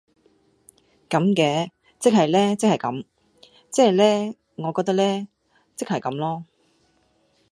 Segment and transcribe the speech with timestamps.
[1.11, 1.69] 咁嘅，
[1.99, 3.05] 即係呢即係咁，
[3.69, 5.27] 即係呢我覺得呢，
[5.75, 6.43] 即係咁囉